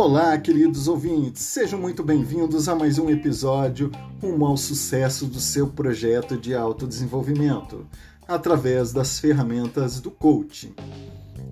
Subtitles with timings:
[0.00, 3.90] Olá, queridos ouvintes, sejam muito bem-vindos a mais um episódio
[4.22, 7.84] rumo ao sucesso do seu projeto de autodesenvolvimento
[8.28, 10.72] através das ferramentas do coaching.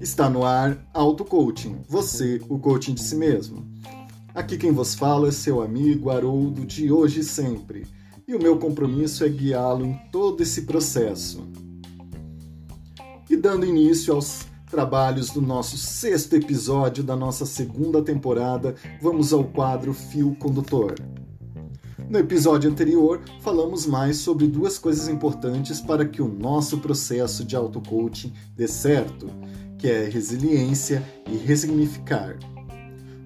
[0.01, 3.67] Está no ar Auto Coaching, você, o coaching de si mesmo.
[4.33, 7.85] Aqui quem vos fala é seu amigo Haroldo de hoje e sempre,
[8.29, 11.45] e o meu compromisso é guiá-lo em todo esse processo.
[13.29, 19.43] E dando início aos trabalhos do nosso sexto episódio da nossa segunda temporada, vamos ao
[19.43, 20.97] quadro Fio Condutor.
[22.11, 27.57] No episódio anterior, falamos mais sobre duas coisas importantes para que o nosso processo de
[27.57, 29.31] auto-coaching dê certo,
[29.79, 32.37] que é resiliência e ressignificar.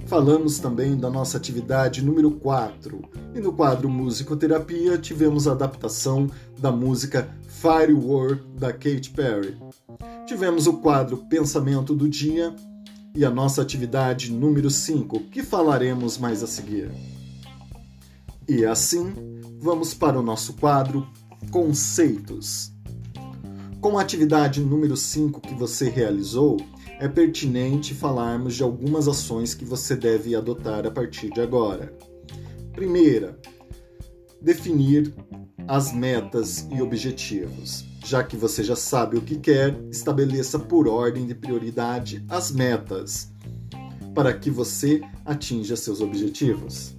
[0.06, 3.02] Falamos também da nossa atividade número 4,
[3.34, 9.56] e no quadro Musicoterapia tivemos a adaptação da música Firework da Katy Perry.
[10.30, 12.54] Tivemos o quadro Pensamento do Dia
[13.16, 16.88] e a nossa atividade número 5, que falaremos mais a seguir.
[18.48, 19.12] E assim,
[19.58, 21.04] vamos para o nosso quadro
[21.50, 22.72] Conceitos.
[23.80, 26.58] Com a atividade número 5 que você realizou,
[27.00, 31.92] é pertinente falarmos de algumas ações que você deve adotar a partir de agora.
[32.72, 33.36] Primeira,
[34.40, 35.12] definir
[35.66, 37.89] as metas e objetivos.
[38.04, 43.30] Já que você já sabe o que quer, estabeleça por ordem de prioridade as metas
[44.14, 46.94] para que você atinja seus objetivos.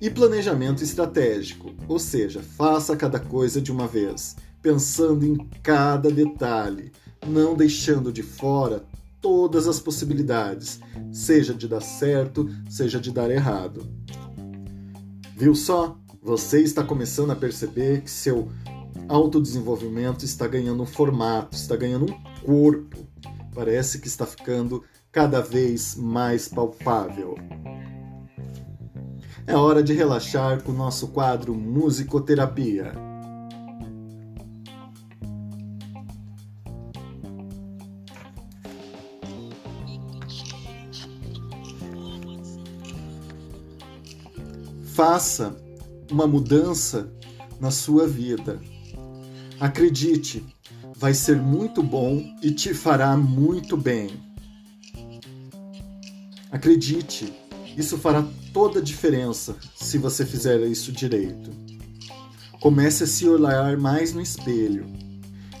[0.00, 6.92] E planejamento estratégico, ou seja, faça cada coisa de uma vez, pensando em cada detalhe,
[7.26, 8.84] não deixando de fora
[9.20, 13.84] todas as possibilidades, seja de dar certo, seja de dar errado.
[15.36, 15.98] Viu só?
[16.22, 18.48] Você está começando a perceber que seu
[19.08, 23.08] autodesenvolvimento está ganhando um formato, está ganhando um corpo.
[23.54, 27.34] Parece que está ficando cada vez mais palpável.
[29.46, 32.92] É hora de relaxar com o nosso quadro Musicoterapia.
[44.92, 45.56] Faça
[46.10, 47.10] uma mudança
[47.60, 48.60] na sua vida.
[49.60, 50.44] Acredite,
[50.96, 54.10] vai ser muito bom e te fará muito bem.
[56.50, 57.32] Acredite,
[57.76, 61.50] isso fará toda a diferença se você fizer isso direito.
[62.60, 64.86] Comece a se olhar mais no espelho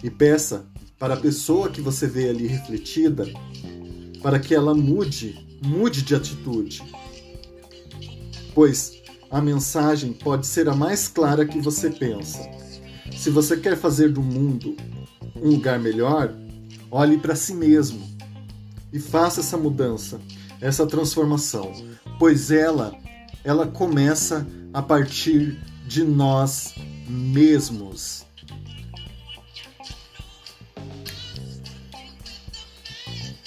[0.02, 0.66] e peça
[0.98, 3.26] para a pessoa que você vê ali refletida
[4.22, 6.82] para que ela mude, mude de atitude.
[8.54, 8.92] Pois
[9.30, 12.57] a mensagem pode ser a mais clara que você pensa.
[13.18, 14.76] Se você quer fazer do mundo
[15.34, 16.32] um lugar melhor,
[16.88, 18.00] olhe para si mesmo
[18.92, 20.20] e faça essa mudança,
[20.60, 21.72] essa transformação,
[22.16, 22.96] pois ela
[23.42, 26.74] ela começa a partir de nós
[27.08, 28.24] mesmos.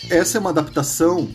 [0.10, 1.30] Essa é uma adaptação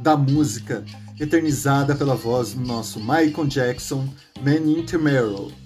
[0.00, 0.84] da música
[1.20, 4.08] eternizada pela voz do nosso Michael Jackson,
[4.42, 5.61] Man in Tomorrow.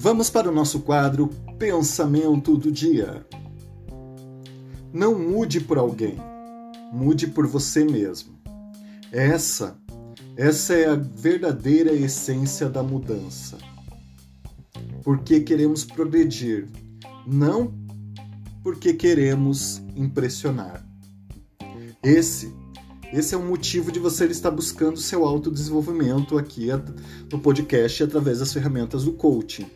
[0.00, 1.26] Vamos para o nosso quadro
[1.58, 3.26] Pensamento do Dia.
[4.92, 6.16] Não mude por alguém,
[6.92, 8.38] mude por você mesmo.
[9.10, 9.76] Essa,
[10.36, 13.58] essa é a verdadeira essência da mudança.
[15.02, 16.68] Porque queremos progredir,
[17.26, 17.74] não
[18.62, 20.86] porque queremos impressionar.
[22.04, 22.54] Esse
[23.10, 26.68] esse é o motivo de você estar buscando seu autodesenvolvimento aqui
[27.32, 29.66] no podcast através das ferramentas do coaching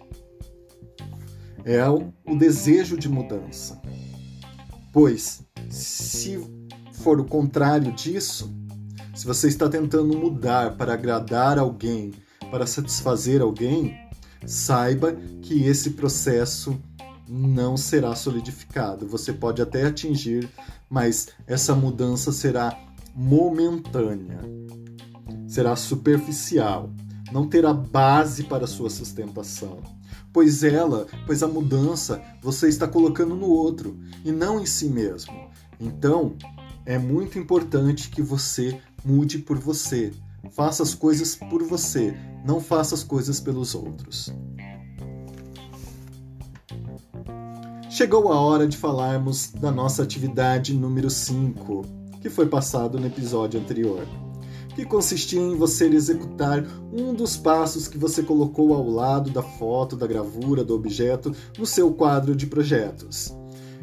[1.65, 3.81] é o, o desejo de mudança.
[4.93, 6.39] Pois, se
[6.93, 8.53] for o contrário disso,
[9.15, 12.13] se você está tentando mudar para agradar alguém,
[12.51, 13.97] para satisfazer alguém,
[14.47, 16.79] saiba que esse processo
[17.29, 19.07] não será solidificado.
[19.07, 20.49] Você pode até atingir,
[20.89, 22.79] mas essa mudança será
[23.15, 24.41] momentânea,
[25.47, 26.91] será superficial,
[27.31, 30.02] não terá base para sua sustentação
[30.33, 35.51] pois ela, pois a mudança você está colocando no outro e não em si mesmo.
[35.79, 36.37] Então,
[36.87, 40.13] é muito importante que você mude por você.
[40.51, 42.17] Faça as coisas por você.
[42.45, 44.33] Não faça as coisas pelos outros.
[47.91, 51.83] Chegou a hora de falarmos da nossa atividade número 5,
[52.23, 54.07] que foi passado no episódio anterior,
[54.75, 59.97] que consistia em você executar um dos passos que você colocou ao lado da foto,
[59.97, 63.35] da gravura, do objeto no seu quadro de projetos.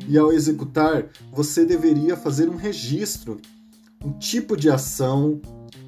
[0.08, 3.40] E ao executar, você deveria fazer um registro,
[4.04, 5.40] um tipo de ação,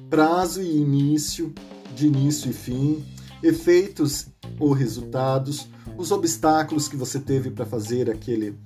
[0.08, 1.52] prazo e início,
[1.96, 3.04] de início e fim,
[3.42, 4.26] efeitos
[4.60, 5.66] ou resultados,
[5.96, 8.56] os obstáculos que você teve para fazer aquele,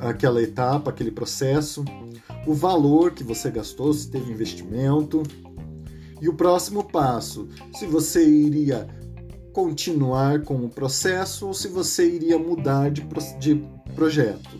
[0.00, 1.84] aquela etapa, aquele processo,
[2.46, 5.22] o valor que você gastou, se teve investimento,
[6.20, 8.88] e o próximo passo, se você iria
[9.52, 13.02] continuar com o processo ou se você iria mudar de,
[13.38, 13.64] de
[13.94, 14.58] projeto.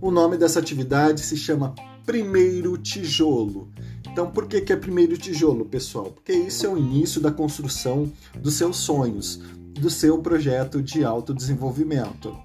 [0.00, 1.74] O nome dessa atividade se chama
[2.04, 3.70] Primeiro Tijolo.
[4.10, 6.06] Então, por que, que é primeiro tijolo, pessoal?
[6.06, 9.36] Porque isso é o início da construção dos seus sonhos,
[9.80, 12.36] do seu projeto de autodesenvolvimento.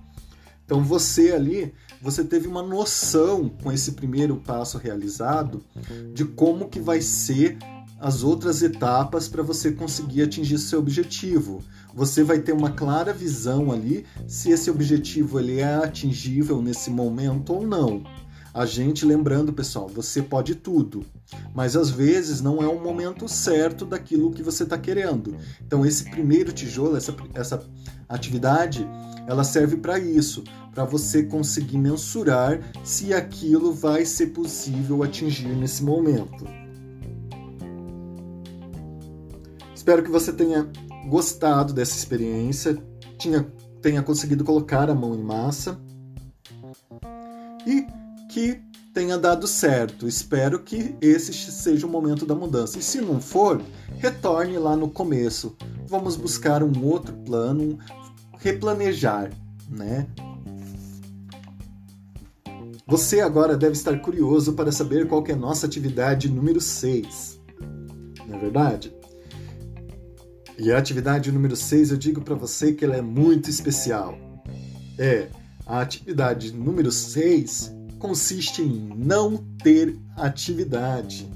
[0.65, 5.63] Então você ali, você teve uma noção com esse primeiro passo realizado
[6.13, 7.57] de como que vai ser
[7.99, 11.63] as outras etapas para você conseguir atingir seu objetivo.
[11.93, 17.53] Você vai ter uma clara visão ali se esse objetivo ele é atingível nesse momento
[17.53, 18.03] ou não.
[18.55, 21.05] A gente lembrando, pessoal, você pode tudo,
[21.53, 25.35] mas às vezes não é o momento certo daquilo que você está querendo.
[25.61, 27.61] Então, esse primeiro tijolo, essa, essa
[28.07, 28.87] atividade,
[29.27, 30.41] ela serve para isso,
[30.73, 36.45] para você conseguir mensurar se aquilo vai ser possível atingir nesse momento.
[39.75, 40.65] Espero que você tenha
[41.09, 42.81] gostado dessa experiência,
[43.17, 43.45] tinha,
[43.81, 45.77] tenha conseguido colocar a mão em massa.
[47.67, 47.85] E
[48.35, 48.59] que
[48.93, 50.05] tenha dado certo.
[50.05, 52.77] Espero que esse seja o momento da mudança.
[52.77, 53.61] E se não for,
[53.97, 55.55] retorne lá no começo.
[55.87, 57.79] Vamos buscar um outro plano,
[58.37, 59.31] replanejar,
[59.69, 60.05] né?
[62.85, 67.39] Você agora deve estar curioso para saber qual é a nossa atividade número 6.
[68.27, 68.93] Não é verdade?
[70.59, 74.13] E a atividade número 6, eu digo para você que ela é muito especial.
[74.99, 75.29] É,
[75.65, 81.29] a atividade número 6 consiste em não ter atividade.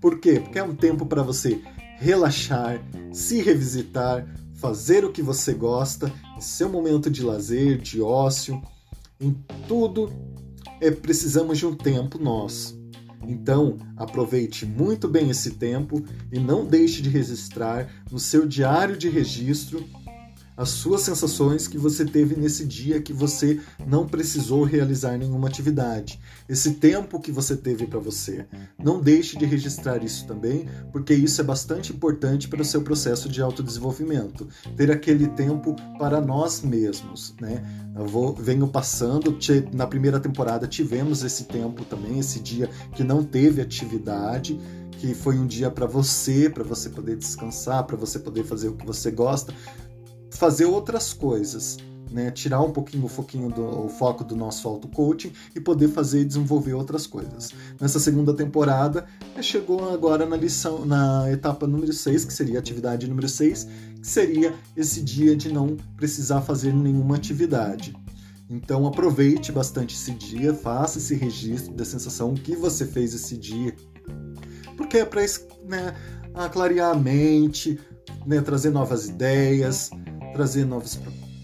[0.00, 0.40] Por quê?
[0.40, 1.60] Porque é um tempo para você
[1.96, 2.80] relaxar,
[3.12, 8.62] se revisitar, fazer o que você gosta, em seu momento de lazer, de ócio,
[9.20, 9.32] em
[9.66, 10.12] tudo
[10.80, 12.78] é precisamos de um tempo nosso.
[13.26, 16.02] Então, aproveite muito bem esse tempo
[16.32, 19.84] e não deixe de registrar no seu diário de registro
[20.58, 26.20] as suas sensações que você teve nesse dia que você não precisou realizar nenhuma atividade.
[26.48, 28.44] Esse tempo que você teve para você.
[28.76, 33.28] Não deixe de registrar isso também, porque isso é bastante importante para o seu processo
[33.28, 34.48] de autodesenvolvimento.
[34.76, 37.62] Ter aquele tempo para nós mesmos, né?
[37.94, 39.38] Eu vou, venho passando,
[39.72, 44.58] na primeira temporada tivemos esse tempo também, esse dia que não teve atividade
[44.98, 48.74] que foi um dia para você, para você poder descansar, para você poder fazer o
[48.74, 49.54] que você gosta
[50.38, 51.76] fazer outras coisas,
[52.10, 52.30] né?
[52.30, 56.20] Tirar um pouquinho o foquinho do o foco do nosso auto coaching e poder fazer
[56.20, 57.52] e desenvolver outras coisas.
[57.80, 59.04] Nessa segunda temporada,
[59.40, 63.64] chegou agora na lição, na etapa número 6, que seria a atividade número 6,
[64.00, 67.94] que seria esse dia de não precisar fazer nenhuma atividade.
[68.48, 73.74] Então aproveite bastante esse dia, faça esse registro da sensação que você fez esse dia,
[74.76, 75.20] porque é para
[75.66, 75.94] né,
[76.50, 77.78] clarear a mente,
[78.24, 79.90] né, trazer novas ideias,
[80.38, 80.96] trazer novos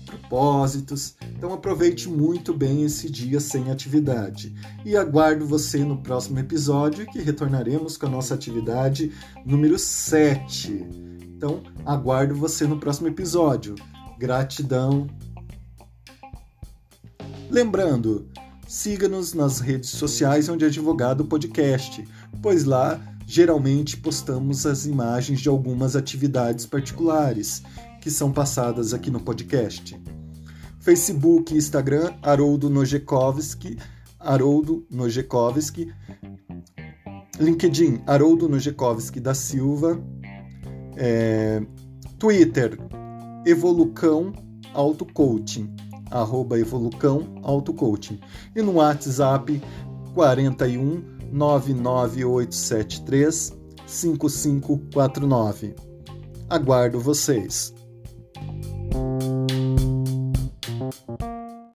[0.06, 1.16] propósitos.
[1.36, 4.54] Então aproveite muito bem esse dia sem atividade.
[4.84, 9.10] E aguardo você no próximo episódio que retornaremos com a nossa atividade
[9.44, 10.86] número 7.
[11.36, 13.74] Então aguardo você no próximo episódio.
[14.16, 15.08] Gratidão.
[17.50, 18.28] Lembrando,
[18.68, 22.06] siga-nos nas redes sociais onde é divulgado o podcast,
[22.40, 27.60] pois lá geralmente postamos as imagens de algumas atividades particulares
[28.04, 29.99] que são passadas aqui no podcast.
[30.78, 33.78] Facebook e Instagram, Haroldo Nojekovski,
[34.20, 35.90] Haroldo Nojekovski.
[37.40, 39.99] LinkedIn, Haroldo Nojekovski da Silva.
[40.99, 41.62] É,
[42.18, 42.78] Twitter,
[43.46, 44.34] Evolucão
[44.75, 45.75] Auto Coaching,
[46.11, 47.26] arroba Evolucão.
[48.54, 49.62] E no WhatsApp,
[50.12, 53.54] 41 99873
[53.87, 55.75] 5549.
[56.50, 57.74] Aguardo vocês.